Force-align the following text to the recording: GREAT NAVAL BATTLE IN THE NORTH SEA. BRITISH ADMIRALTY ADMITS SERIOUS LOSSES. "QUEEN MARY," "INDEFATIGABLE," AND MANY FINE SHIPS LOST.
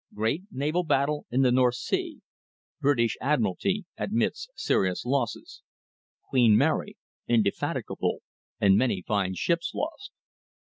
GREAT 0.15 0.45
NAVAL 0.49 0.81
BATTLE 0.85 1.27
IN 1.29 1.43
THE 1.43 1.51
NORTH 1.51 1.75
SEA. 1.75 2.21
BRITISH 2.79 3.17
ADMIRALTY 3.21 3.85
ADMITS 3.99 4.49
SERIOUS 4.55 5.05
LOSSES. 5.05 5.61
"QUEEN 6.27 6.57
MARY," 6.57 6.97
"INDEFATIGABLE," 7.27 8.23
AND 8.59 8.77
MANY 8.79 9.03
FINE 9.07 9.35
SHIPS 9.35 9.73
LOST. 9.75 10.11